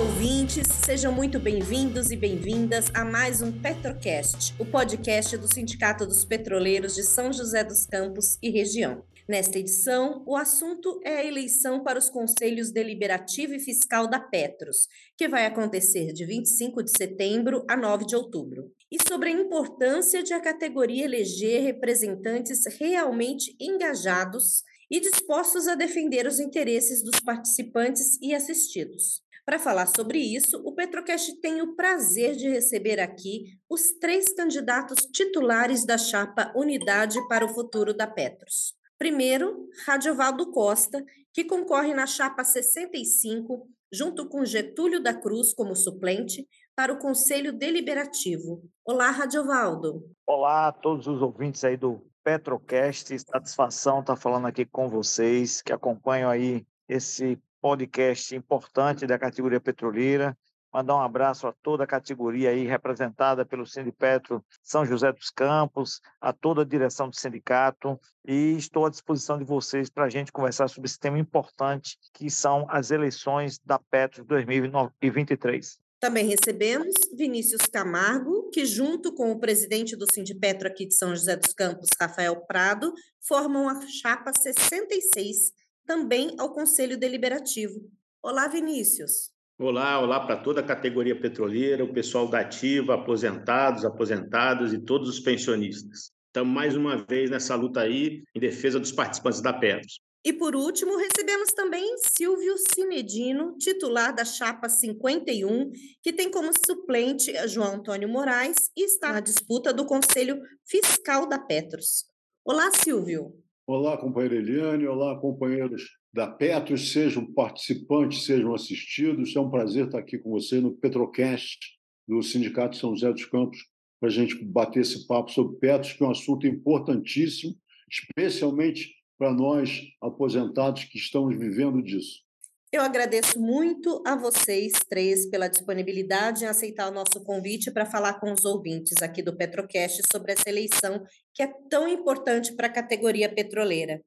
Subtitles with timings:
[0.00, 6.24] ouvintes, sejam muito bem-vindos e bem-vindas a mais um Petrocast, o podcast do Sindicato dos
[6.24, 9.04] Petroleiros de São José dos Campos e região.
[9.28, 14.88] Nesta edição, o assunto é a eleição para os conselhos deliberativo e fiscal da Petros,
[15.18, 20.22] que vai acontecer de 25 de setembro a 9 de outubro, e sobre a importância
[20.22, 28.18] de a categoria eleger representantes realmente engajados e dispostos a defender os interesses dos participantes
[28.22, 29.28] e assistidos.
[29.50, 35.00] Para falar sobre isso, o Petrocast tem o prazer de receber aqui os três candidatos
[35.06, 38.74] titulares da chapa Unidade para o Futuro da Petros.
[38.96, 46.46] Primeiro, Radiovaldo Costa, que concorre na chapa 65, junto com Getúlio da Cruz como suplente,
[46.76, 48.62] para o Conselho Deliberativo.
[48.84, 50.08] Olá, Radiovaldo.
[50.28, 53.18] Olá a todos os ouvintes aí do Petrocast.
[53.18, 60.36] Satisfação estar falando aqui com vocês que acompanham aí esse podcast importante da categoria petroleira.
[60.72, 66.00] Mandar um abraço a toda a categoria aí representada pelo Sindipetro São José dos Campos,
[66.20, 70.30] a toda a direção do sindicato e estou à disposição de vocês para a gente
[70.30, 75.80] conversar sobre esse tema importante que são as eleições da Petro 2023.
[76.00, 81.36] Também recebemos Vinícius Camargo, que junto com o presidente do Sindipetro aqui de São José
[81.36, 85.52] dos Campos, Rafael Prado, formam a chapa 66,
[85.90, 87.80] também ao Conselho Deliberativo.
[88.22, 89.32] Olá, Vinícius.
[89.58, 95.08] Olá, olá para toda a categoria petroleira, o pessoal da ativa, aposentados, aposentadas e todos
[95.08, 96.12] os pensionistas.
[96.28, 100.00] Estamos mais uma vez nessa luta aí em defesa dos participantes da Petros.
[100.24, 107.32] E por último, recebemos também Silvio Cinedino, titular da Chapa 51, que tem como suplente
[107.48, 112.04] João Antônio Moraes e está na disputa do Conselho Fiscal da Petros.
[112.44, 113.34] Olá, Silvio.
[113.72, 119.36] Olá, companheira Eliane, olá, companheiros da Petros, sejam participantes, sejam assistidos.
[119.36, 121.56] É um prazer estar aqui com você no Petrocast
[122.04, 123.60] do Sindicato São José dos Campos
[124.00, 127.54] para a gente bater esse papo sobre Petros, que é um assunto importantíssimo,
[127.88, 132.24] especialmente para nós aposentados que estamos vivendo disso.
[132.72, 138.20] Eu agradeço muito a vocês três pela disponibilidade em aceitar o nosso convite para falar
[138.20, 141.04] com os ouvintes aqui do Petrocast sobre essa eleição
[141.34, 144.00] que é tão importante para a categoria petroleira.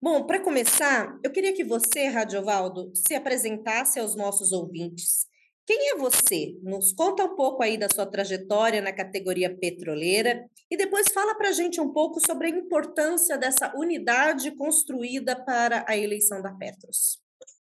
[0.00, 5.26] Bom, para começar, eu queria que você, Radiovaldo, se apresentasse aos nossos ouvintes.
[5.66, 6.56] Quem é você?
[6.62, 11.50] Nos conta um pouco aí da sua trajetória na categoria petroleira e depois fala para
[11.50, 17.19] a gente um pouco sobre a importância dessa unidade construída para a eleição da Petros.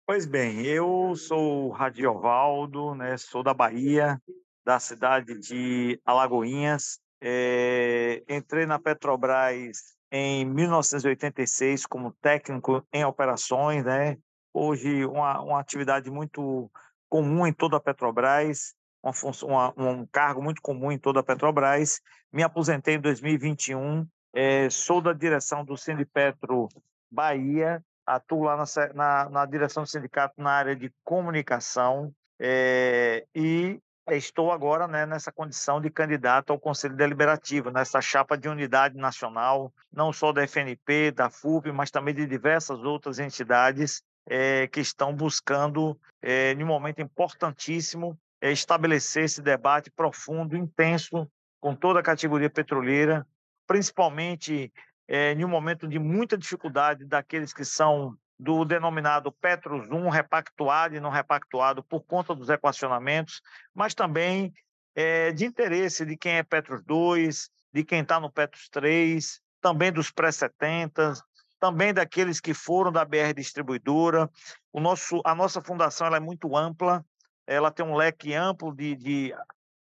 [0.06, 4.22] Pois bem, eu sou Radiovaldo, né, sou da Bahia,
[4.64, 7.00] da cidade de Alagoinhas.
[7.20, 14.16] É, entrei na Petrobras em 1986 como técnico em operações, né?
[14.54, 16.70] Hoje uma, uma atividade muito
[17.08, 21.24] comum em toda a Petrobras, uma função, uma, um cargo muito comum em toda a
[21.24, 22.00] Petrobras.
[22.32, 26.68] Me aposentei em 2021, é, sou da direção do Sindipetro
[27.10, 33.80] Bahia atuo lá na, na, na direção do sindicato na área de comunicação é, e
[34.14, 39.72] estou agora né, nessa condição de candidato ao Conselho Deliberativo, nessa chapa de unidade nacional,
[39.92, 45.14] não só da FNP, da FUP, mas também de diversas outras entidades é, que estão
[45.14, 51.28] buscando, é, em um momento importantíssimo, é, estabelecer esse debate profundo, intenso,
[51.60, 53.26] com toda a categoria petroleira,
[53.66, 54.72] principalmente
[55.08, 60.94] é, em um momento de muita dificuldade daqueles que são do denominado Petros 1, repactuado
[60.94, 63.40] e não repactuado por conta dos equacionamentos,
[63.74, 64.52] mas também
[64.94, 69.90] é, de interesse de quem é Petros 2, de quem está no Petros 3, também
[69.90, 71.18] dos pré-70,
[71.58, 74.30] também daqueles que foram da BR Distribuidora.
[74.72, 77.04] O nosso, a nossa fundação é muito ampla,
[77.46, 79.34] ela tem um leque amplo de, de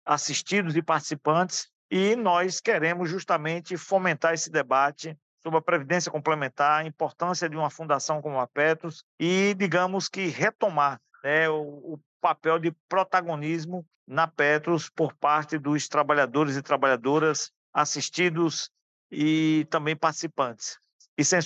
[0.05, 6.85] assistidos e participantes, e nós queremos justamente fomentar esse debate sobre a previdência complementar, a
[6.85, 12.59] importância de uma fundação como a Petros e, digamos que, retomar né, o, o papel
[12.59, 18.69] de protagonismo na Petros por parte dos trabalhadores e trabalhadoras assistidos
[19.11, 20.77] e também participantes.
[21.17, 21.39] E, sem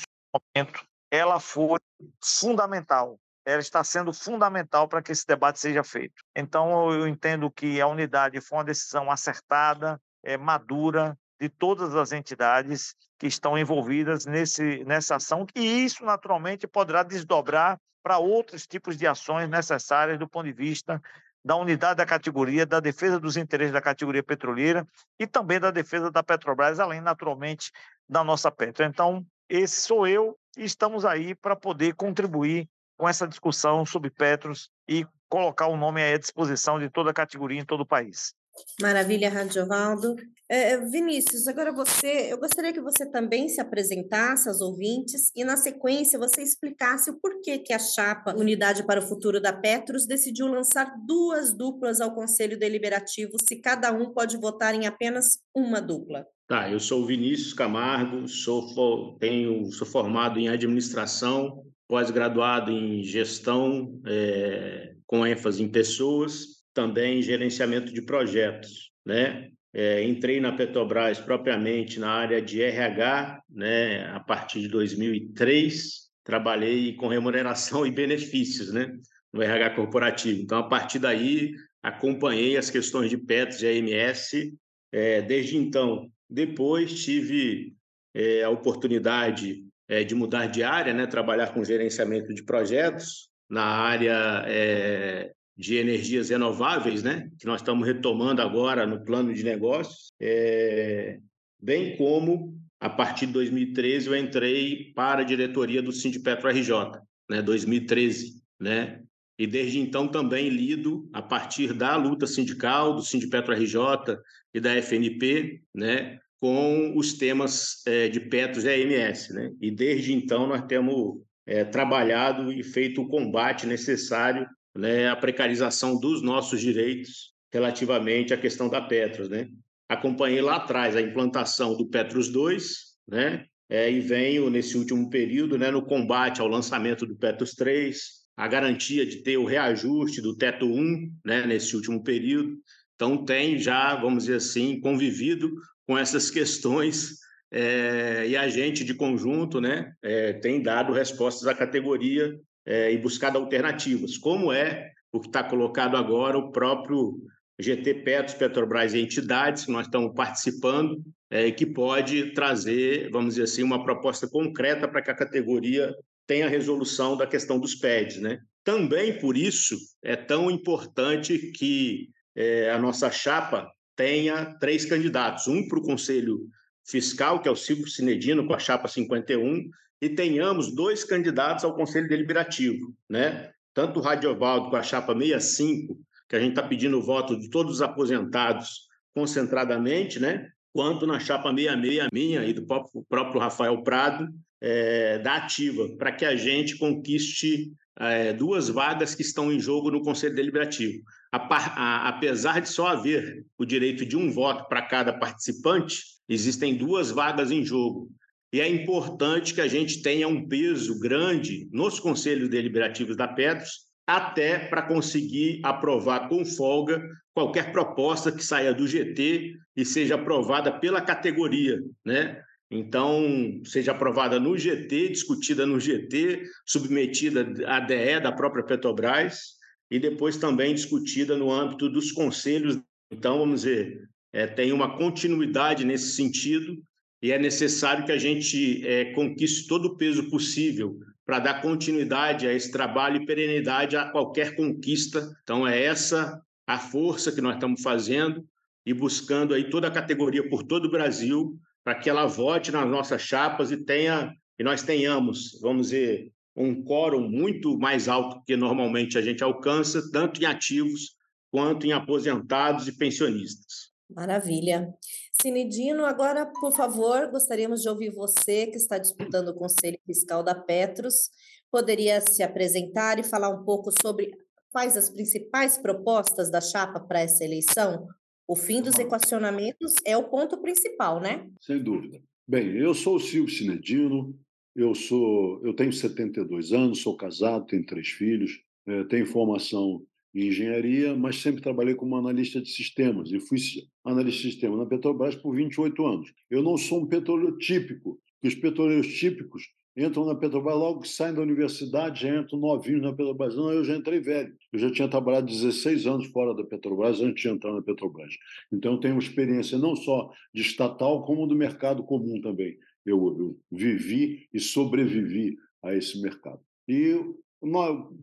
[0.56, 1.80] momento, ela foi
[2.24, 3.19] fundamental.
[3.46, 6.24] Ela está sendo fundamental para que esse debate seja feito.
[6.36, 12.12] Então, eu entendo que a unidade foi uma decisão acertada, é, madura de todas as
[12.12, 18.98] entidades que estão envolvidas nesse, nessa ação, e isso naturalmente poderá desdobrar para outros tipos
[18.98, 21.02] de ações necessárias do ponto de vista
[21.44, 24.88] da unidade da categoria, da defesa dos interesses da categoria petroleira
[25.20, 27.72] e também da defesa da Petrobras, além, naturalmente,
[28.08, 28.86] da nossa Petro.
[28.86, 34.70] Então, esse sou eu e estamos aí para poder contribuir com essa discussão sobre Petros
[34.88, 38.34] e colocar o nome à disposição de toda a categoria em todo o país.
[38.82, 40.16] Maravilha, Radiovaldo.
[40.50, 45.58] É, Vinícius, agora você, eu gostaria que você também se apresentasse aos ouvintes e, na
[45.58, 50.48] sequência, você explicasse o porquê que a chapa Unidade para o Futuro da Petros decidiu
[50.48, 56.26] lançar duas duplas ao Conselho Deliberativo, se cada um pode votar em apenas uma dupla.
[56.48, 64.00] Tá, eu sou o Vinícius Camargo, sou, tenho, sou formado em administração, pós-graduado em gestão,
[64.06, 69.50] é, com ênfase em pessoas, também gerenciamento de projetos, né?
[69.75, 74.06] É, entrei na Petrobras propriamente na área de RH, né?
[74.08, 78.96] A partir de 2003, trabalhei com remuneração e benefícios, né?
[79.31, 80.42] No RH corporativo.
[80.42, 84.54] Então, a partir daí, acompanhei as questões de PETs e AMS.
[84.92, 87.75] É, desde então, depois tive
[88.14, 91.08] é, a oportunidade é, de mudar de área, né?
[91.08, 97.86] Trabalhar com gerenciamento de projetos na área é, de energias renováveis, né, que nós estamos
[97.86, 101.20] retomando agora no plano de negócios, é,
[101.62, 107.42] bem como a partir de 2013 eu entrei para a diretoria do Sindipetro RJ, né,
[107.42, 109.02] 2013, né,
[109.38, 114.18] e desde então também lido a partir da luta sindical do Sindipetro RJ
[114.54, 120.14] e da FNP, né, com os temas é, de Petros e AMS, né, e desde
[120.14, 126.60] então nós temos é, trabalhado e feito o combate necessário né, a precarização dos nossos
[126.60, 129.30] direitos relativamente à questão da Petros.
[129.30, 129.48] Né?
[129.88, 133.46] Acompanhei lá atrás a implantação do Petros 2, né?
[133.70, 137.98] É, e venho nesse último período né, no combate ao lançamento do Petros 3,
[138.36, 142.58] a garantia de ter o reajuste do teto 1 né, nesse último período.
[142.94, 145.50] Então, tem já, vamos dizer assim, convivido
[145.88, 147.18] com essas questões
[147.52, 152.98] é, e a gente, de conjunto, né, é, tem dado respostas à categoria é, e
[152.98, 157.19] buscado alternativas, como é o que está colocado agora o próprio
[157.60, 163.44] GT Petros, Petrobras e entidades que nós estamos participando, é, que pode trazer, vamos dizer
[163.44, 165.94] assim, uma proposta concreta para que a categoria
[166.25, 168.18] tenha resolução da questão dos PEDs.
[168.18, 168.39] Né?
[168.63, 175.68] Também por isso é tão importante que é, a nossa chapa tenha três candidatos, um
[175.68, 176.48] para o Conselho
[176.86, 179.69] Fiscal, que é o Silvio Sinedino, com a chapa 51,
[180.04, 183.52] e tenhamos dois candidatos ao Conselho Deliberativo, né?
[183.74, 185.98] tanto o Radiovaldo com a chapa 65,
[186.28, 190.50] que a gente está pedindo o voto de todos os aposentados concentradamente, né?
[190.74, 194.28] quanto na chapa 66 minha e do próprio, Rafael Prado,
[194.60, 199.90] é, da Ativa, para que a gente conquiste é, duas vagas que estão em jogo
[199.90, 201.02] no Conselho Deliberativo.
[201.32, 207.10] A, apesar de só haver o direito de um voto para cada participante, existem duas
[207.10, 208.12] vagas em jogo.
[208.54, 213.88] E é importante que a gente tenha um peso grande nos conselhos deliberativos da Petros,
[214.06, 217.04] até para conseguir aprovar com folga
[217.34, 222.40] qualquer proposta que saia do GT e seja aprovada pela categoria, né?
[222.70, 229.54] Então, seja aprovada no GT, discutida no GT, submetida à DE da própria Petrobras
[229.90, 232.80] e depois também discutida no âmbito dos conselhos.
[233.12, 236.78] Então, vamos ver, é, tem uma continuidade nesse sentido
[237.24, 242.46] e é necessário que a gente é, conquiste todo o peso possível para dar continuidade
[242.46, 245.34] a esse trabalho e perenidade a qualquer conquista.
[245.42, 248.46] Então, é essa a força que nós estamos fazendo
[248.86, 252.89] e buscando aí toda a categoria por todo o Brasil para que ela vote nas
[252.89, 258.58] nossas chapas e tenha e nós tenhamos, vamos dizer, um quórum muito mais alto que
[258.58, 261.15] normalmente a gente alcança, tanto em ativos
[261.50, 263.93] quanto em aposentados e pensionistas.
[264.15, 264.93] Maravilha.
[265.41, 270.55] Sinedino, agora, por favor, gostaríamos de ouvir você, que está disputando o Conselho Fiscal da
[270.55, 271.29] Petros.
[271.72, 274.32] Poderia se apresentar e falar um pouco sobre
[274.72, 278.08] quais as principais propostas da chapa para essa eleição?
[278.48, 281.50] O fim dos equacionamentos é o ponto principal, né?
[281.62, 282.22] Sem dúvida.
[282.48, 284.38] Bem, eu sou o Silvio Sinedino,
[284.75, 290.03] eu sou, eu tenho 72 anos, sou casado, tenho três filhos, eh, tenho formação
[290.34, 293.60] em engenharia, mas sempre trabalhei como analista de sistemas e fui
[294.04, 296.34] analista de sistemas na Petrobras por 28 anos.
[296.50, 299.63] Eu não sou um petroleiro típico, porque os petroleiros típicos
[299.96, 303.56] entram na Petrobras logo que saem da universidade, já entram novinhos na Petrobras.
[303.56, 304.54] Não, eu já entrei velho.
[304.72, 308.34] Eu já tinha trabalhado 16 anos fora da Petrobras antes de entrar na Petrobras.
[308.72, 312.78] Então, eu tenho experiência não só de estatal, como do mercado comum também.
[313.06, 316.60] Eu, eu vivi e sobrevivi a esse mercado.
[316.88, 317.16] E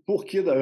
[0.05, 0.55] por que da,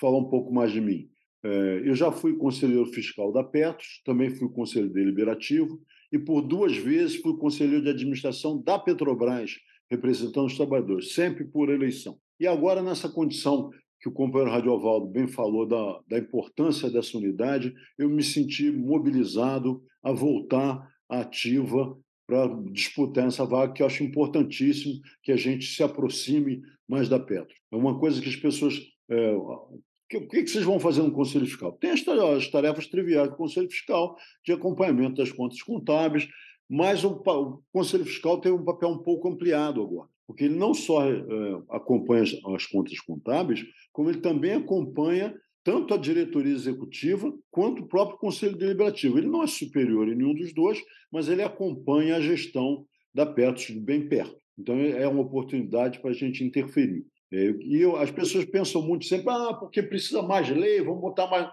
[0.00, 1.08] falar um pouco mais de mim.
[1.44, 5.80] É, eu já fui conselheiro fiscal da Petros, também fui conselheiro deliberativo
[6.12, 9.52] e por duas vezes fui conselheiro de administração da Petrobras,
[9.90, 12.18] representando os trabalhadores, sempre por eleição.
[12.40, 17.74] E agora, nessa condição que o companheiro Radiovaldo bem falou da, da importância dessa unidade,
[17.98, 25.00] eu me senti mobilizado a voltar ativa para disputar essa vaga, que eu acho importantíssimo
[25.22, 27.54] que a gente se aproxime mais da Petro.
[27.72, 28.78] É uma coisa que as pessoas.
[29.10, 31.72] É, o que, que, vocês vão fazer no Conselho Fiscal?
[31.72, 36.28] Tem as, as tarefas triviais do Conselho Fiscal, de acompanhamento das contas contábeis,
[36.68, 40.74] mas o, o Conselho Fiscal tem um papel um pouco ampliado agora, porque ele não
[40.74, 41.24] só é,
[41.70, 45.34] acompanha as, as contas contábeis, como ele também acompanha
[45.64, 49.18] tanto a diretoria executiva quanto o próprio conselho deliberativo.
[49.18, 53.70] Ele não é superior em nenhum dos dois, mas ele acompanha a gestão da Petros
[53.70, 54.36] bem perto.
[54.58, 57.04] Então, é uma oportunidade para a gente interferir.
[57.32, 61.26] É, e eu, as pessoas pensam muito sempre, ah, porque precisa mais lei, vamos botar
[61.26, 61.48] mais.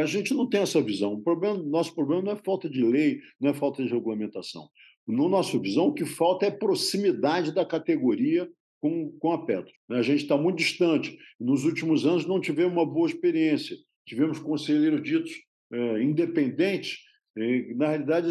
[0.00, 1.14] A gente não tem essa visão.
[1.14, 4.68] O problema, nosso problema não é falta de lei, não é falta de regulamentação.
[5.06, 8.48] No nossa visão, o que falta é proximidade da categoria
[8.80, 9.72] com, com a Petro.
[9.88, 9.98] Né?
[9.98, 11.16] A gente está muito distante.
[11.40, 13.76] Nos últimos anos não tivemos uma boa experiência.
[14.06, 15.32] Tivemos conselheiros ditos
[15.72, 16.98] é, independentes.
[17.76, 18.28] Na realidade,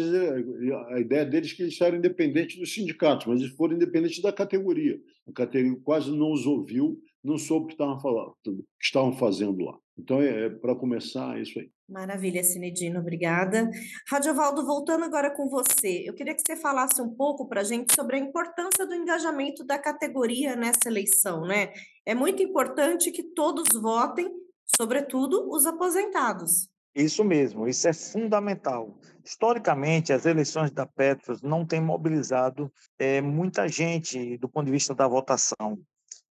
[0.90, 4.32] a ideia deles é que eles eram independentes dos sindicatos, mas eles foram independentes da
[4.32, 4.96] categoria.
[5.28, 9.64] A categoria quase não os ouviu, não soube o que estavam, falando, que estavam fazendo
[9.64, 9.76] lá.
[9.98, 11.68] Então, é, é para começar, é isso aí.
[11.88, 13.68] Maravilha, Cinedino, obrigada.
[14.08, 17.94] Radiovaldo, voltando agora com você, eu queria que você falasse um pouco para a gente
[17.94, 21.72] sobre a importância do engajamento da categoria nessa eleição, né?
[22.06, 24.30] É muito importante que todos votem,
[24.76, 26.71] sobretudo os aposentados.
[26.94, 28.94] Isso mesmo, isso é fundamental.
[29.24, 34.94] Historicamente, as eleições da Petros não têm mobilizado é, muita gente do ponto de vista
[34.94, 35.78] da votação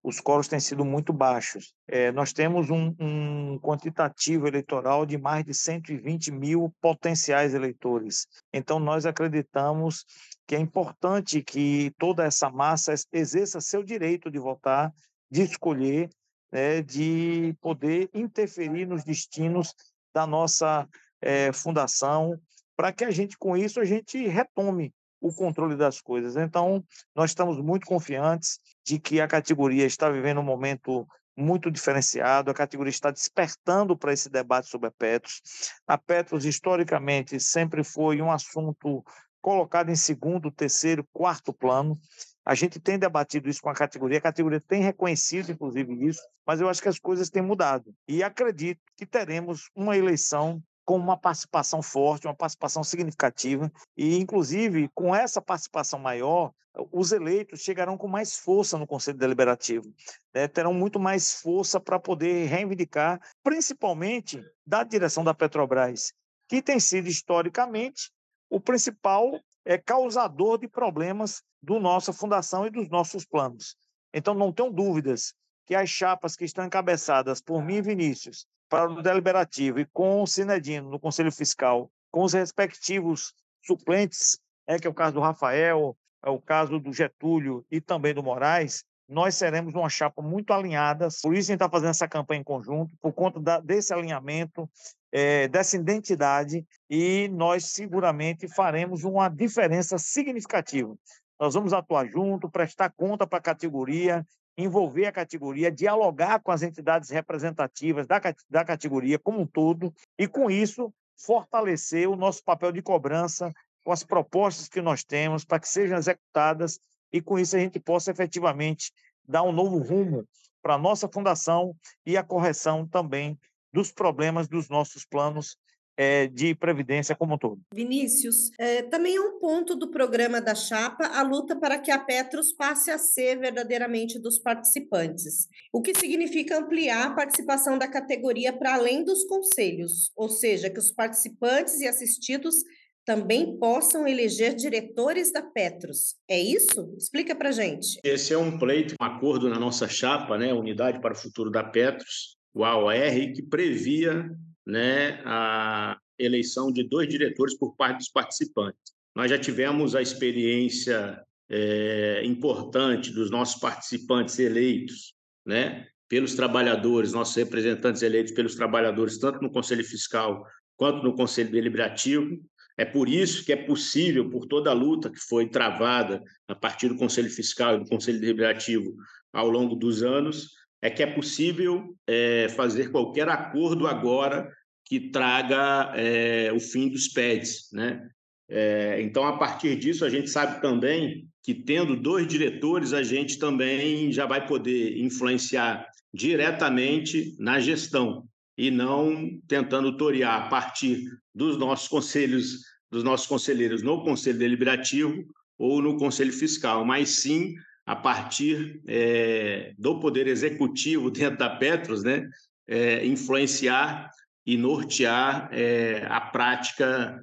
[0.02, 1.74] os coros têm sido muito baixos.
[1.86, 8.26] É, nós temos um, um, quantitativo eleitoral de mais de 120 mil potenciais eleitores.
[8.52, 10.04] Então, nós acreditamos
[10.46, 14.92] que é importante que toda essa massa exerça seu direito de votar,
[15.30, 16.10] de escolher,
[16.50, 19.72] né, de poder interferir nos destinos
[20.14, 20.86] da nossa
[21.20, 22.38] é, fundação,
[22.76, 26.36] para que a gente, com isso, a gente retome o controle das coisas.
[26.36, 32.50] Então, nós estamos muito confiantes de que a categoria está vivendo um momento muito diferenciado,
[32.50, 35.40] a categoria está despertando para esse debate sobre a Petros.
[35.86, 39.04] A Petros, historicamente, sempre foi um assunto
[39.40, 41.98] colocado em segundo, terceiro, quarto plano.
[42.44, 46.60] A gente tem debatido isso com a categoria, a categoria tem reconhecido, inclusive, isso, mas
[46.60, 47.94] eu acho que as coisas têm mudado.
[48.08, 54.90] E acredito que teremos uma eleição com uma participação forte, uma participação significativa, e, inclusive,
[54.94, 56.52] com essa participação maior,
[56.90, 59.92] os eleitos chegarão com mais força no Conselho Deliberativo,
[60.34, 60.48] né?
[60.48, 66.12] terão muito mais força para poder reivindicar, principalmente da direção da Petrobras,
[66.48, 68.10] que tem sido, historicamente,
[68.50, 69.32] o principal
[69.64, 73.76] é, causador de problemas do nossa fundação e dos nossos planos.
[74.12, 78.90] Então, não tenham dúvidas que as chapas que estão encabeçadas por mim e Vinícius para
[78.90, 84.86] o deliberativo e com o Sinedino no Conselho Fiscal, com os respectivos suplentes, é que
[84.86, 89.34] é o caso do Rafael, é o caso do Getúlio e também do Moraes, nós
[89.34, 92.96] seremos uma chapa muito alinhada, por isso a gente está fazendo essa campanha em conjunto,
[93.00, 94.68] por conta da, desse alinhamento,
[95.12, 100.94] é, dessa identidade, e nós seguramente faremos uma diferença significativa.
[101.38, 104.24] Nós vamos atuar junto, prestar conta para a categoria
[104.56, 110.28] envolver a categoria, dialogar com as entidades representativas da, da categoria como um todo, e
[110.28, 113.52] com isso fortalecer o nosso papel de cobrança
[113.84, 116.78] com as propostas que nós temos para que sejam executadas
[117.12, 118.92] e com isso a gente possa efetivamente
[119.26, 120.26] dar um novo rumo
[120.62, 121.76] para a nossa fundação
[122.06, 123.38] e a correção também
[123.72, 125.56] dos problemas dos nossos planos
[125.96, 127.60] é, de previdência como um todo.
[127.74, 131.98] Vinícius, é, também é um ponto do programa da Chapa a luta para que a
[131.98, 138.52] Petros passe a ser verdadeiramente dos participantes, o que significa ampliar a participação da categoria
[138.52, 142.56] para além dos conselhos, ou seja, que os participantes e assistidos
[143.04, 146.14] também possam eleger diretores da Petros.
[146.28, 146.94] É isso?
[146.96, 147.98] Explica para gente.
[148.04, 151.64] Esse é um pleito, um acordo na nossa chapa, né, Unidade para o Futuro da
[151.64, 154.30] Petros, o AOR, que previa
[154.66, 158.92] né, a eleição de dois diretores por parte dos participantes.
[159.14, 167.34] Nós já tivemos a experiência é, importante dos nossos participantes eleitos, né, pelos trabalhadores, nossos
[167.36, 172.38] representantes eleitos pelos trabalhadores, tanto no Conselho Fiscal quanto no Conselho Deliberativo.
[172.76, 176.88] É por isso que é possível, por toda a luta que foi travada a partir
[176.88, 178.94] do Conselho Fiscal e do Conselho Deliberativo
[179.32, 180.50] ao longo dos anos,
[180.82, 184.52] é que é possível é, fazer qualquer acordo agora
[184.84, 187.68] que traga é, o fim dos PEDs.
[187.72, 188.04] Né?
[188.48, 193.38] É, então, a partir disso, a gente sabe também que tendo dois diretores, a gente
[193.38, 198.26] também já vai poder influenciar diretamente na gestão
[198.58, 205.24] e não tentando torear a partir dos nossos conselhos, dos nossos conselheiros no Conselho Deliberativo
[205.58, 212.02] ou no Conselho Fiscal, mas sim a partir é, do Poder Executivo dentro da Petros,
[212.02, 212.28] né,
[212.66, 214.10] é, influenciar
[214.46, 217.20] e nortear é, a prática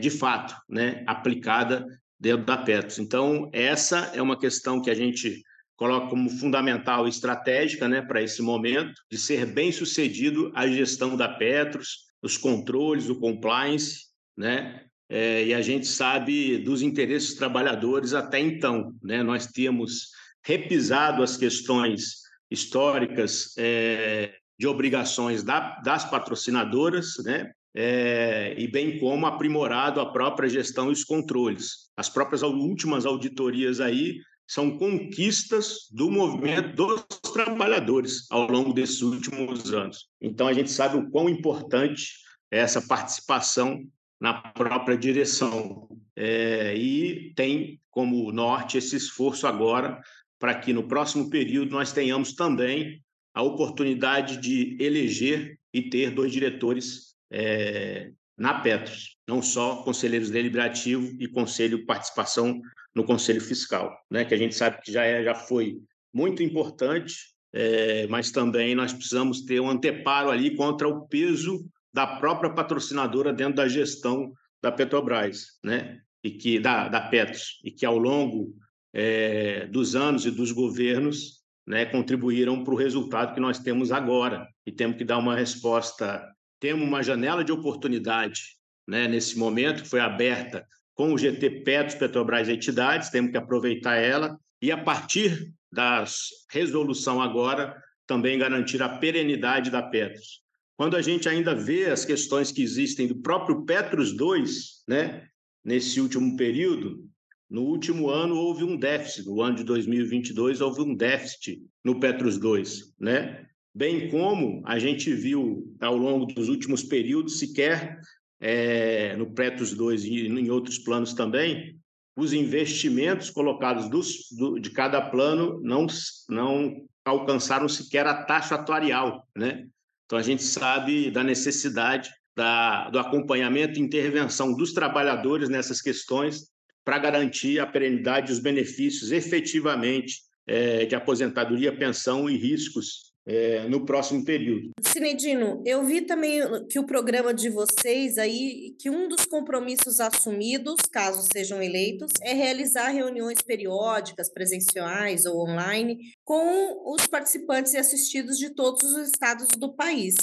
[0.00, 1.84] de fato, né, aplicada
[2.18, 2.98] dentro da Petros.
[2.98, 5.42] Então, essa é uma questão que a gente
[5.80, 11.16] coloca como fundamental e estratégica né, para esse momento, de ser bem sucedido a gestão
[11.16, 14.84] da Petros, os controles, o compliance, né?
[15.10, 18.94] É, e a gente sabe dos interesses dos trabalhadores até então.
[19.02, 19.24] Né?
[19.24, 20.10] Nós temos
[20.44, 27.50] repisado as questões históricas é, de obrigações da, das patrocinadoras, né?
[27.72, 31.90] É, e bem como aprimorado a própria gestão e os controles.
[31.96, 39.72] As próprias últimas auditorias aí são conquistas do movimento dos trabalhadores ao longo desses últimos
[39.72, 40.08] anos.
[40.20, 42.14] Então a gente sabe o quão importante
[42.50, 43.84] é essa participação
[44.20, 50.00] na própria direção é, e tem como norte esse esforço agora
[50.38, 53.02] para que no próximo período nós tenhamos também
[53.34, 61.14] a oportunidade de eleger e ter dois diretores é, na Petros, não só conselheiros deliberativo
[61.20, 62.60] e conselho participação
[62.94, 64.24] no conselho fiscal, né?
[64.24, 65.78] Que a gente sabe que já é, já foi
[66.12, 67.14] muito importante,
[67.52, 73.32] é, mas também nós precisamos ter um anteparo ali contra o peso da própria patrocinadora
[73.32, 74.32] dentro da gestão
[74.62, 76.00] da Petrobras, né?
[76.22, 78.54] E que da, da Petros e que ao longo
[78.92, 84.46] é, dos anos e dos governos né, contribuíram para o resultado que nós temos agora.
[84.66, 86.26] E temos que dar uma resposta.
[86.58, 88.40] Temos uma janela de oportunidade
[88.86, 93.96] né, nesse momento, que foi aberta com o GT Petros, Petrobras entidades, temos que aproveitar
[93.96, 96.04] ela e, a partir da
[96.50, 97.74] resolução agora,
[98.06, 100.42] também garantir a perenidade da Petros.
[100.80, 105.26] Quando a gente ainda vê as questões que existem do próprio Petros 2, né,
[105.62, 107.06] nesse último período,
[107.50, 112.38] no último ano houve um déficit, no ano de 2022 houve um déficit no Petros
[112.38, 113.44] 2, né?
[113.74, 118.00] Bem como a gente viu ao longo dos últimos períodos, sequer
[118.40, 121.78] é, no Petros 2 e em outros planos também,
[122.16, 125.86] os investimentos colocados dos, do, de cada plano não,
[126.30, 129.66] não alcançaram sequer a taxa atuarial, né?
[130.10, 136.48] Então a gente sabe da necessidade da, do acompanhamento e intervenção dos trabalhadores nessas questões
[136.84, 140.16] para garantir a perenidade e os benefícios efetivamente
[140.48, 144.70] é, de aposentadoria, pensão e riscos é, no próximo período.
[144.82, 150.80] Sinedino, eu vi também que o programa de vocês aí, que um dos compromissos assumidos,
[150.90, 158.36] caso sejam eleitos, é realizar reuniões periódicas, presenciais ou online, com os participantes e assistidos
[158.36, 160.16] de todos os estados do país.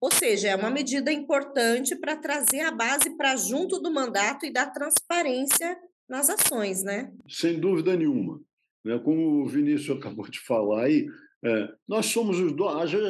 [0.00, 4.52] Ou seja, é uma medida importante para trazer a base para junto do mandato e
[4.52, 5.76] da transparência
[6.08, 7.10] nas ações, né?
[7.28, 8.40] Sem dúvida nenhuma.
[8.84, 8.96] Né?
[9.02, 11.06] Como o Vinícius acabou de falar aí,
[11.44, 12.54] é, nós somos os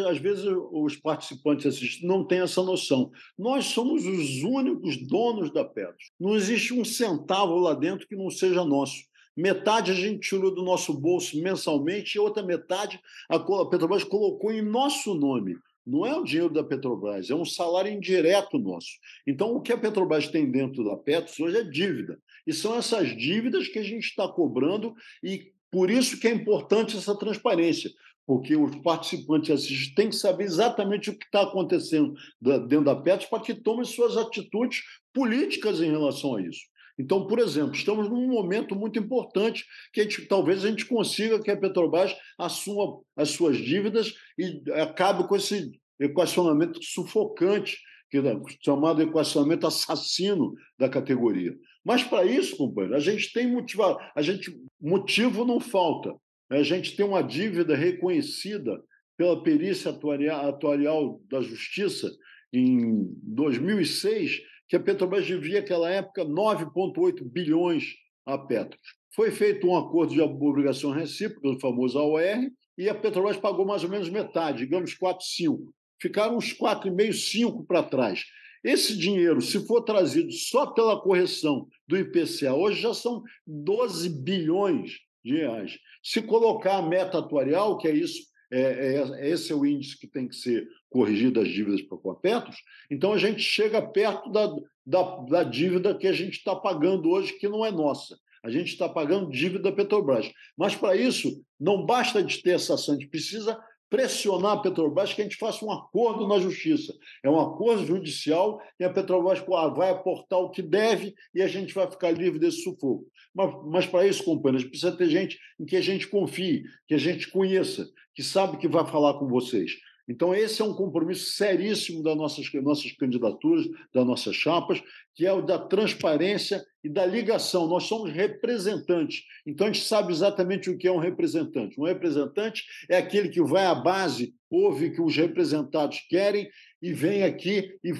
[0.08, 3.12] às vezes os participantes não têm essa noção.
[3.38, 6.10] Nós somos os únicos donos da Petros.
[6.18, 9.04] Não existe um centavo lá dentro que não seja nosso.
[9.36, 14.62] Metade a gente tirou do nosso bolso mensalmente e outra metade a Petrobras colocou em
[14.62, 15.56] nosso nome.
[15.86, 18.88] Não é o dinheiro da Petrobras, é um salário indireto nosso.
[19.26, 22.18] Então, o que a Petrobras tem dentro da Petros hoje é dívida.
[22.46, 26.96] E são essas dívidas que a gente está cobrando e por isso que é importante
[26.96, 27.90] essa transparência,
[28.24, 33.28] porque os participantes assistem têm que saber exatamente o que está acontecendo dentro da Petros
[33.28, 34.82] para que tomem suas atitudes
[35.12, 36.60] políticas em relação a isso.
[36.96, 41.42] Então, por exemplo, estamos num momento muito importante que a gente, talvez a gente consiga
[41.42, 47.76] que a Petrobras assuma as suas dívidas e acabe com esse equacionamento sufocante,
[48.08, 51.52] que é chamado equacionamento assassino da categoria.
[51.84, 53.82] Mas para isso, companheiro, a gente tem motivo,
[54.14, 56.14] a gente motivo não falta.
[56.50, 58.82] A gente tem uma dívida reconhecida
[59.16, 62.10] pela perícia atuarial da Justiça
[62.52, 67.94] em 2006, que a Petrobras devia naquela época 9,8 bilhões
[68.26, 68.80] a Petros.
[69.14, 73.84] Foi feito um acordo de obrigação recíproca, o famoso AOR, e a Petrobras pagou mais
[73.84, 75.72] ou menos metade, digamos 4, 5.
[76.00, 78.24] Ficaram uns 4,5, 5 para trás.
[78.64, 84.92] Esse dinheiro, se for trazido só pela correção do IPCA, hoje já são 12 bilhões
[85.22, 85.78] de reais.
[86.02, 89.98] Se colocar a meta atuarial, que é isso, é, é, é, esse é o índice
[89.98, 92.56] que tem que ser corrigido as dívidas para Coapetos,
[92.90, 94.54] então a gente chega perto da,
[94.86, 98.16] da, da dívida que a gente está pagando hoje, que não é nossa.
[98.44, 100.30] A gente está pagando dívida da Petrobras.
[100.56, 103.58] Mas, para isso, não basta de ter essa ação, a gente precisa
[103.94, 106.92] pressionar a Petrobras que a gente faça um acordo na justiça.
[107.22, 109.38] É um acordo judicial e a Petrobras
[109.76, 113.06] vai aportar o que deve e a gente vai ficar livre desse sufoco.
[113.32, 116.98] Mas, mas para isso, companheiros, precisa ter gente em que a gente confie, que a
[116.98, 119.70] gente conheça, que sabe que vai falar com vocês.
[120.08, 124.82] Então, esse é um compromisso seríssimo das nossas, nossas candidaturas, das nossas chapas,
[125.14, 127.66] que é o da transparência e da ligação.
[127.66, 131.80] Nós somos representantes, então a gente sabe exatamente o que é um representante.
[131.80, 136.48] Um representante é aquele que vai à base, ouve o que os representados querem
[136.82, 137.92] e vem aqui e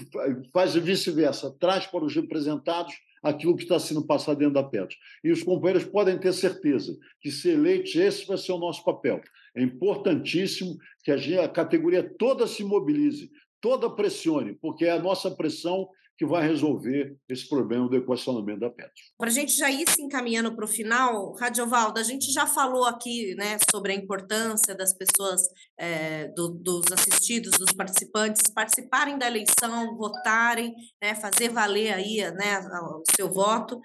[0.53, 4.99] faz vice-versa, traz para os representados aquilo que está sendo passado dentro da Petros.
[5.25, 9.23] E os companheiros podem ter certeza que, se eleitos, esse vai ser o nosso papel.
[9.57, 15.89] É importantíssimo que a categoria toda se mobilize, toda pressione, porque é a nossa pressão
[16.17, 18.93] que vai resolver esse problema do equacionamento da Petro.
[19.19, 22.85] Para a gente já ir se encaminhando para o final, Radiovaldo, a gente já falou
[22.85, 25.43] aqui né, sobre a importância das pessoas,
[25.79, 32.61] é, do, dos assistidos, dos participantes, participarem da eleição, votarem, né, fazer valer aí né,
[32.61, 33.81] o seu voto.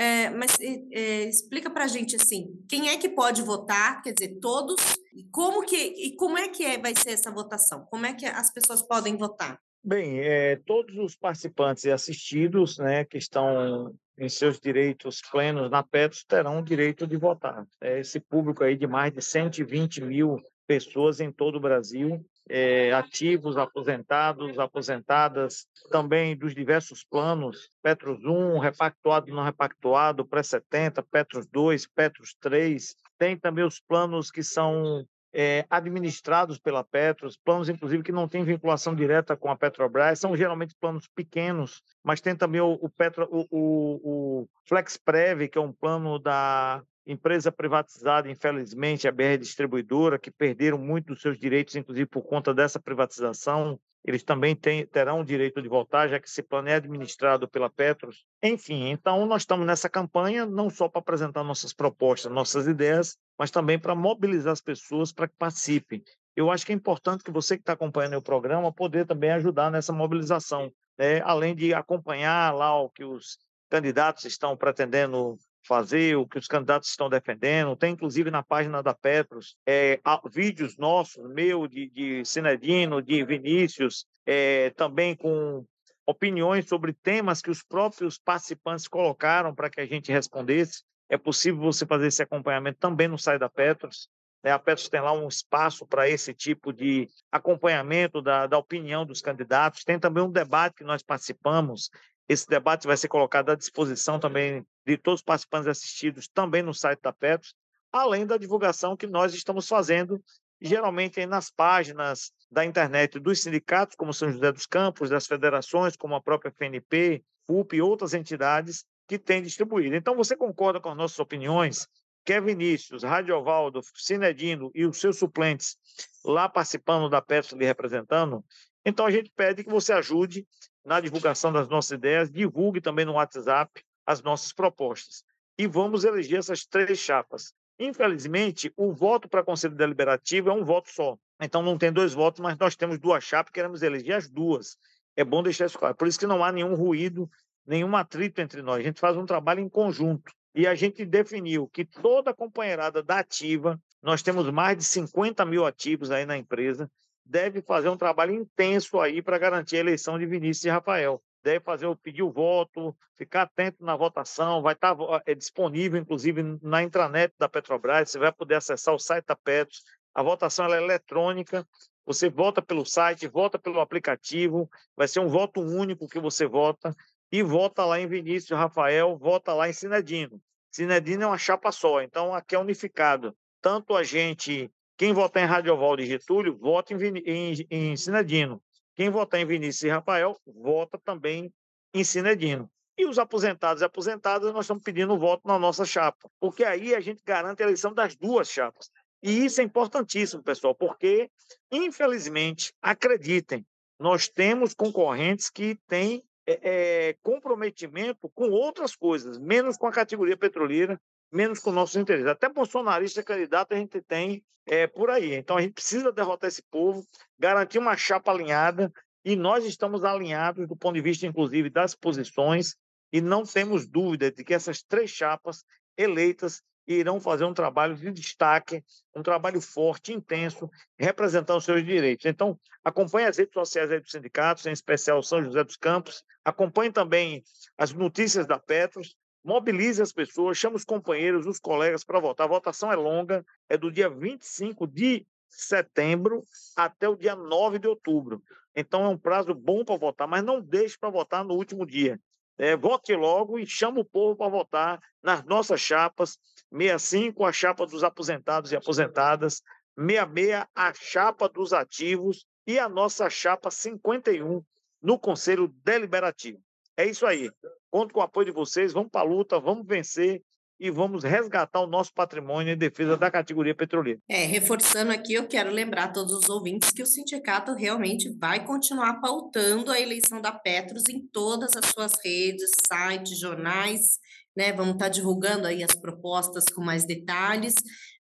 [0.00, 4.00] É, mas é, explica para a gente assim, quem é que pode votar?
[4.00, 4.80] Quer dizer, todos.
[5.14, 7.84] E como que e como é que é, vai ser essa votação?
[7.90, 9.60] Como é que as pessoas podem votar?
[9.84, 15.82] Bem, é, todos os participantes e assistidos, né, que estão em seus direitos plenos na
[15.82, 17.66] Petros terão o direito de votar.
[17.78, 22.92] É, esse público aí de mais de 120 mil pessoas em todo o Brasil é,
[22.92, 31.86] ativos, aposentados, aposentadas, também dos diversos planos, Petros 1, repactuado, não repactuado, pré-70, Petros 2,
[31.86, 32.96] Petros 3.
[33.16, 38.42] Tem também os planos que são é, administrados pela Petros, planos inclusive que não têm
[38.42, 43.28] vinculação direta com a Petrobras, são geralmente planos pequenos, mas tem também o, o, Petro,
[43.30, 50.18] o, o, o FlexPrev, que é um plano da empresa privatizada, infelizmente, a BR Distribuidora,
[50.18, 53.78] que perderam muito dos seus direitos, inclusive por conta dessa privatização.
[54.04, 57.68] Eles também têm, terão o direito de votar, já que esse plano é administrado pela
[57.68, 58.24] Petros.
[58.42, 63.50] Enfim, então nós estamos nessa campanha não só para apresentar nossas propostas, nossas ideias, mas
[63.50, 66.02] também para mobilizar as pessoas para que participem.
[66.34, 69.70] Eu acho que é importante que você que está acompanhando o programa poder também ajudar
[69.70, 71.20] nessa mobilização, né?
[71.22, 76.88] além de acompanhar lá o que os candidatos estão pretendendo fazer, o que os candidatos
[76.88, 77.76] estão defendendo.
[77.76, 80.00] Tem, inclusive, na página da Petros, é,
[80.32, 85.64] vídeos nossos, meu, de, de Cinedino, de Vinícius, é, também com
[86.06, 90.82] opiniões sobre temas que os próprios participantes colocaram para que a gente respondesse.
[91.08, 94.08] É possível você fazer esse acompanhamento também no site da Petros.
[94.42, 94.52] Né?
[94.52, 99.20] A Petros tem lá um espaço para esse tipo de acompanhamento da, da opinião dos
[99.20, 99.84] candidatos.
[99.84, 101.90] Tem também um debate que nós participamos
[102.30, 106.72] esse debate vai ser colocado à disposição também de todos os participantes assistidos, também no
[106.72, 107.56] site da Petros,
[107.90, 110.22] além da divulgação que nós estamos fazendo,
[110.60, 116.14] geralmente nas páginas da internet dos sindicatos, como São José dos Campos, das federações, como
[116.14, 119.96] a própria FNP, FUP e outras entidades que têm distribuído.
[119.96, 121.88] Então, você concorda com as nossas opiniões?
[122.24, 125.76] Quer Vinícius, Radiovaldo, Cinedino e os seus suplentes
[126.24, 128.44] lá participando da Petros lhe representando?
[128.86, 130.46] Então, a gente pede que você ajude
[130.84, 135.24] na divulgação das nossas ideias, divulgue também no WhatsApp as nossas propostas.
[135.58, 137.52] E vamos eleger essas três chapas.
[137.78, 141.16] Infelizmente, o voto para Conselho Deliberativo é um voto só.
[141.40, 144.76] Então, não tem dois votos, mas nós temos duas chapas, queremos eleger as duas.
[145.16, 145.94] É bom deixar isso claro.
[145.94, 147.30] Por isso que não há nenhum ruído,
[147.66, 148.80] nenhum atrito entre nós.
[148.80, 150.32] A gente faz um trabalho em conjunto.
[150.54, 155.44] E a gente definiu que toda a companheirada da ativa, nós temos mais de 50
[155.44, 156.90] mil ativos aí na empresa,
[157.24, 161.22] deve fazer um trabalho intenso aí para garantir a eleição de Vinícius e Rafael.
[161.42, 166.00] Deve fazer o pedir o voto, ficar atento na votação, vai estar tá, é disponível,
[166.00, 169.82] inclusive, na intranet da Petrobras, você vai poder acessar o site da Petros.
[170.14, 171.66] A votação é eletrônica,
[172.04, 176.94] você vota pelo site, vota pelo aplicativo, vai ser um voto único que você vota,
[177.32, 180.40] e vota lá em Vinícius Rafael, vota lá em Sinedino.
[180.70, 183.36] Sinedino é uma chapa só, então aqui é unificado.
[183.60, 188.62] Tanto a gente quem votar em Radiovaldo e Getúlio, vota em, em, em Cinedino.
[188.94, 191.50] Quem votar em Vinícius e Rafael, vota também
[191.94, 192.70] em Cinedino.
[192.98, 197.00] E os aposentados e aposentadas, nós estamos pedindo voto na nossa chapa, porque aí a
[197.00, 198.90] gente garante a eleição das duas chapas.
[199.22, 201.30] E isso é importantíssimo, pessoal, porque,
[201.72, 203.64] infelizmente, acreditem,
[203.98, 206.60] nós temos concorrentes que têm é,
[207.08, 211.00] é, comprometimento com outras coisas, menos com a categoria petroleira
[211.32, 212.26] menos com nossos interesses.
[212.26, 215.34] Até bolsonarista candidato a gente tem é, por aí.
[215.34, 217.04] Então a gente precisa derrotar esse povo,
[217.38, 218.92] garantir uma chapa alinhada,
[219.24, 222.74] e nós estamos alinhados do ponto de vista, inclusive, das posições,
[223.12, 225.64] e não temos dúvida de que essas três chapas
[225.96, 228.82] eleitas irão fazer um trabalho de destaque,
[229.14, 232.26] um trabalho forte, intenso, representando seus direitos.
[232.26, 236.90] Então, acompanhe as redes sociais aí do sindicato, em especial São José dos Campos, acompanhe
[236.90, 237.44] também
[237.76, 242.46] as notícias da Petros, mobilize as pessoas, chame os companheiros, os colegas para votar.
[242.46, 246.42] A votação é longa, é do dia 25 de setembro
[246.76, 248.42] até o dia 9 de outubro.
[248.74, 252.20] Então é um prazo bom para votar, mas não deixe para votar no último dia.
[252.56, 256.38] É, vote logo e chame o povo para votar nas nossas chapas.
[256.70, 259.62] 65, a chapa dos aposentados e aposentadas.
[259.98, 262.46] 66, a chapa dos ativos.
[262.66, 264.62] E a nossa chapa 51
[265.02, 266.62] no Conselho Deliberativo.
[267.00, 267.50] É isso aí.
[267.90, 268.92] Conto com o apoio de vocês.
[268.92, 270.42] Vamos para a luta, vamos vencer
[270.78, 274.20] e vamos resgatar o nosso patrimônio em defesa da categoria petroleira.
[274.28, 278.66] É, reforçando aqui, eu quero lembrar a todos os ouvintes que o sindicato realmente vai
[278.66, 284.18] continuar pautando a eleição da Petros em todas as suas redes, sites, jornais,
[284.54, 284.70] né?
[284.70, 287.74] Vamos estar divulgando aí as propostas com mais detalhes,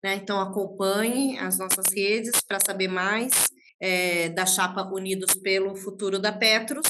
[0.03, 0.13] né?
[0.15, 3.47] Então acompanhe as nossas redes para saber mais
[3.81, 6.85] é, da chapa Unidos pelo Futuro da Petros.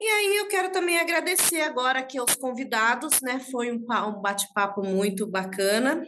[0.00, 3.40] E aí eu quero também agradecer agora aqui aos convidados, né?
[3.50, 6.06] Foi um, um bate-papo muito bacana.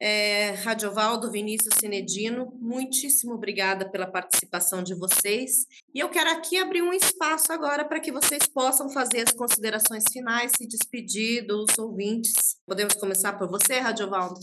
[0.00, 5.66] É, Radiovaldo, Vinícius Cinedino, muitíssimo obrigada pela participação de vocês.
[5.92, 10.04] E eu quero aqui abrir um espaço agora para que vocês possam fazer as considerações
[10.12, 12.56] finais, se despedir dos ouvintes.
[12.64, 14.38] Podemos começar por você, Radiovaldo?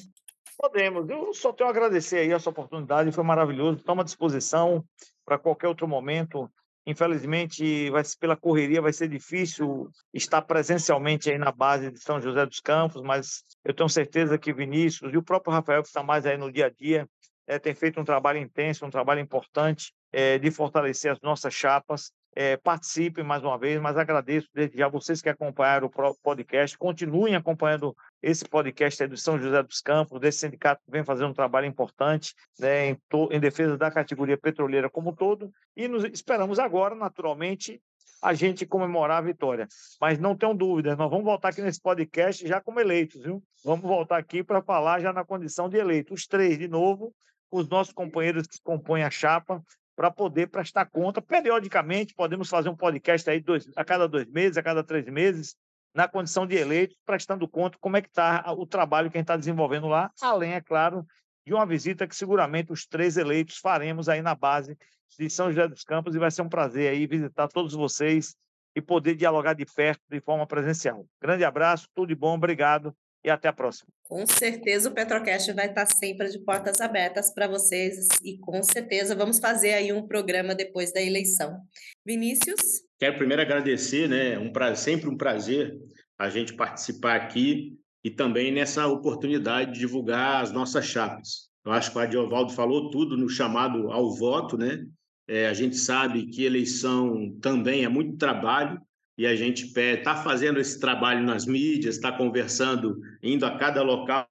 [0.57, 1.09] Podemos.
[1.09, 3.81] Eu só tenho a agradecer aí essa oportunidade, foi maravilhoso.
[3.83, 4.83] Toma à disposição
[5.25, 6.49] para qualquer outro momento.
[6.87, 12.45] Infelizmente, vai, pela correria, vai ser difícil estar presencialmente aí na base de São José
[12.45, 16.25] dos Campos, mas eu tenho certeza que Vinícius e o próprio Rafael, que está mais
[16.25, 17.09] aí no dia a dia,
[17.47, 22.11] é, tem feito um trabalho intenso, um trabalho importante é, de fortalecer as nossas chapas.
[22.37, 27.33] É, participem mais uma vez, mas agradeço desde já vocês que acompanharam o podcast, continuem
[27.33, 31.33] acompanhando esse podcast aí do São José dos Campos, desse sindicato que vem fazendo um
[31.33, 32.97] trabalho importante né, em,
[33.31, 37.81] em, defesa da categoria petroleira como um todo, e nos esperamos agora, naturalmente,
[38.21, 39.65] a gente comemorar a vitória.
[40.01, 43.41] Mas não tenham dúvidas, nós vamos voltar aqui nesse podcast já como eleitos, viu?
[43.63, 47.13] Vamos voltar aqui para falar já na condição de eleito, os três de novo,
[47.49, 49.63] os nossos companheiros que compõem a chapa,
[49.95, 51.21] para poder prestar conta.
[51.21, 55.55] Periodicamente, podemos fazer um podcast aí dois, a cada dois meses, a cada três meses,
[55.93, 59.25] na condição de eleito, prestando conta como é que está o trabalho que a gente
[59.25, 61.05] está desenvolvendo lá, além, é claro,
[61.45, 64.77] de uma visita que seguramente os três eleitos faremos aí na base
[65.17, 68.35] de São José dos Campos e vai ser um prazer aí visitar todos vocês
[68.75, 71.05] e poder dialogar de perto de forma presencial.
[71.21, 72.93] Grande abraço, tudo de bom, obrigado
[73.25, 73.89] e até a próxima.
[74.03, 79.15] Com certeza o Petrocast vai estar sempre de portas abertas para vocês e com certeza
[79.15, 81.59] vamos fazer aí um programa depois da eleição.
[82.05, 82.83] Vinícius?
[82.99, 84.37] Quero primeiro agradecer, né?
[84.37, 85.75] Um prazer, sempre um prazer
[86.19, 91.49] a gente participar aqui e também nessa oportunidade de divulgar as nossas chapas.
[91.65, 94.85] Eu acho que o Adiovaldo falou tudo no chamado ao voto, né?
[95.27, 98.79] É, a gente sabe que eleição também é muito trabalho,
[99.17, 104.27] e a gente está fazendo esse trabalho nas mídias, está conversando, indo a cada local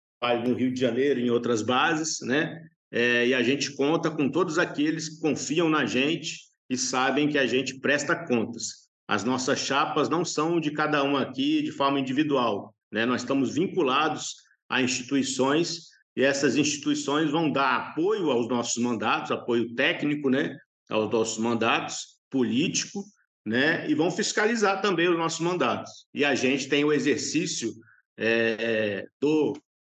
[0.46, 2.62] no Rio de Janeiro, em outras bases, né?
[2.90, 6.38] É, e a gente conta com todos aqueles que confiam na gente
[6.70, 8.88] e sabem que a gente presta contas.
[9.06, 13.04] As nossas chapas não são de cada um aqui de forma individual, né?
[13.04, 14.36] Nós estamos vinculados
[14.68, 20.56] a instituições e essas instituições vão dar apoio aos nossos mandatos, apoio técnico, né?
[20.88, 23.04] Aos nossos mandatos, político,
[23.44, 23.88] né?
[23.88, 26.06] E vão fiscalizar também os nossos mandatos.
[26.14, 27.72] E a gente tem o exercício
[28.18, 29.52] é, do,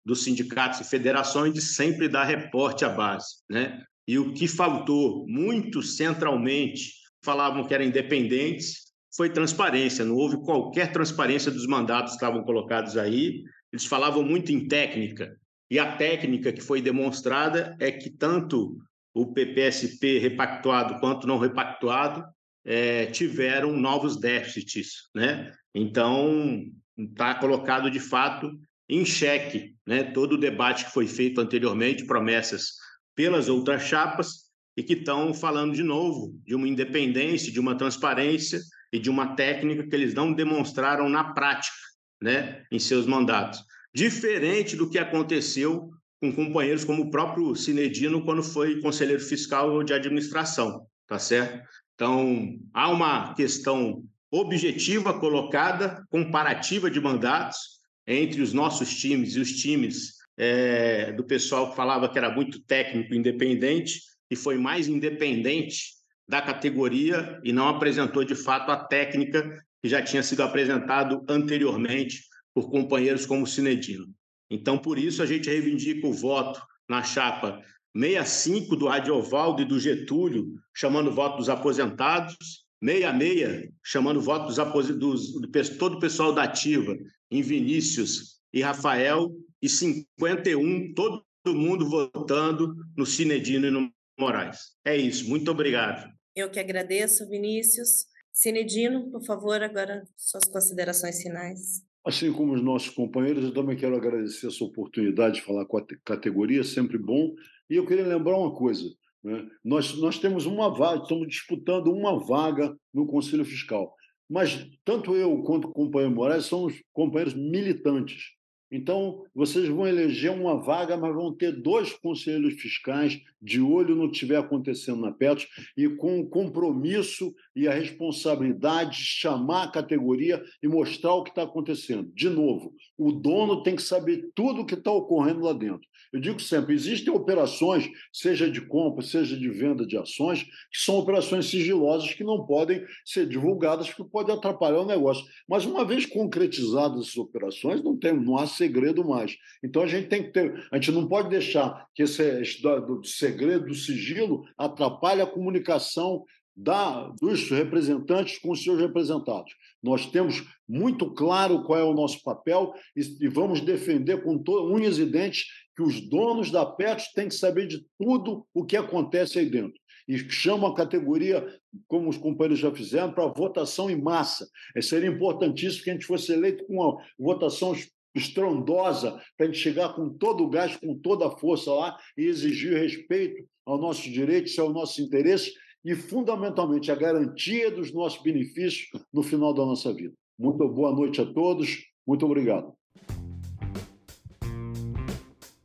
[0.05, 3.81] dos sindicatos e federações de sempre dar reporte à base, né?
[4.07, 10.05] E o que faltou muito centralmente, falavam que eram independentes, foi transparência.
[10.05, 13.43] Não houve qualquer transparência dos mandatos que estavam colocados aí.
[13.73, 15.35] Eles falavam muito em técnica.
[15.69, 18.77] E a técnica que foi demonstrada é que tanto
[19.13, 22.23] o PPSP repactuado quanto não repactuado
[22.67, 25.53] é, tiveram novos déficits, né?
[25.73, 26.65] Então
[26.97, 28.51] está colocado de fato
[28.89, 30.03] em xeque, né?
[30.03, 32.73] Todo o debate que foi feito anteriormente, promessas
[33.15, 38.59] pelas outras chapas e que estão falando de novo de uma independência, de uma transparência
[38.91, 41.77] e de uma técnica que eles não demonstraram na prática,
[42.21, 42.65] né?
[42.69, 43.63] Em seus mandatos,
[43.95, 49.93] diferente do que aconteceu com companheiros como o próprio Cinedino quando foi conselheiro fiscal de
[49.93, 51.65] administração, tá certo?
[51.97, 57.57] Então, há uma questão objetiva colocada, comparativa de mandatos
[58.05, 62.61] entre os nossos times e os times é, do pessoal que falava que era muito
[62.61, 65.95] técnico independente e foi mais independente
[66.29, 72.21] da categoria e não apresentou de fato a técnica que já tinha sido apresentado anteriormente
[72.53, 74.05] por companheiros como o Cinedino.
[74.51, 77.59] Então, por isso, a gente reivindica o voto na chapa
[77.95, 82.35] 65 do Radiovaldo e do Getúlio, chamando o voto dos aposentados,
[82.83, 86.95] 66, chamando o voto dos, dos, do todo o pessoal da Ativa,
[87.31, 94.75] em Vinícius e Rafael, e 51, todo mundo votando no Cinedino e no Moraes.
[94.85, 96.11] É isso, muito obrigado.
[96.35, 98.05] Eu que agradeço, Vinícius.
[98.31, 101.81] Cinedino, por favor, agora suas considerações finais.
[102.05, 105.85] Assim como os nossos companheiros, eu também quero agradecer essa oportunidade de falar com a
[106.05, 107.33] categoria, sempre bom.
[107.69, 108.89] E eu queria lembrar uma coisa:
[109.23, 109.47] né?
[109.63, 113.93] nós, nós temos uma vaga, estamos disputando uma vaga no Conselho Fiscal.
[114.29, 118.37] Mas tanto eu quanto o companheiro Moraes somos companheiros militantes.
[118.69, 124.09] Então, vocês vão eleger uma vaga, mas vão ter dois conselheiros fiscais de olho no
[124.09, 129.71] que estiver acontecendo na Petros e com o compromisso e a responsabilidade de chamar a
[129.71, 132.11] categoria e mostrar o que está acontecendo.
[132.13, 135.87] De novo, o dono tem que saber tudo o que está ocorrendo lá dentro.
[136.17, 140.95] Eu digo sempre: existem operações, seja de compra, seja de venda de ações, que são
[140.97, 145.23] operações sigilosas que não podem ser divulgadas, porque pode atrapalhar o negócio.
[145.47, 149.37] Mas uma vez concretizadas essas operações, não, tem, não há segredo mais.
[149.63, 153.03] Então a gente tem que ter, a gente não pode deixar que esse, esse do
[153.03, 156.25] segredo, do sigilo, atrapalhe a comunicação
[156.57, 159.53] da, dos representantes com os seus representados.
[159.81, 164.43] Nós temos muito claro qual é o nosso papel e, e vamos defender com
[164.73, 168.75] unhas e dentes que os donos da PET têm que saber de tudo o que
[168.75, 169.79] acontece aí dentro.
[170.07, 171.45] E chama a categoria,
[171.87, 174.47] como os companheiros já fizeram, para votação em massa.
[174.75, 177.75] É, seria importantíssimo que a gente fosse eleito com uma votação
[178.15, 182.23] estrondosa, para a gente chegar com todo o gás, com toda a força lá e
[182.23, 188.89] exigir respeito aos nossos direitos, ao nosso interesse e, fundamentalmente, a garantia dos nossos benefícios
[189.13, 190.13] no final da nossa vida.
[190.37, 191.83] Muito boa noite a todos.
[192.05, 192.73] Muito obrigado.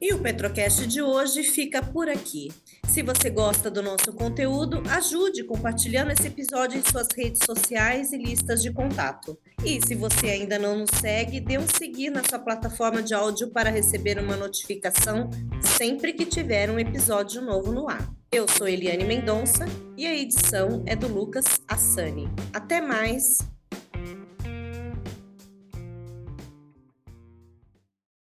[0.00, 2.48] E o Petrocast de hoje fica por aqui.
[2.92, 8.18] Se você gosta do nosso conteúdo, ajude compartilhando esse episódio em suas redes sociais e
[8.18, 9.38] listas de contato.
[9.64, 13.48] E se você ainda não nos segue, dê um seguir na sua plataforma de áudio
[13.50, 15.30] para receber uma notificação
[15.62, 18.12] sempre que tiver um episódio novo no ar.
[18.30, 19.64] Eu sou Eliane Mendonça
[19.96, 22.28] e a edição é do Lucas Assani.
[22.52, 23.38] Até mais!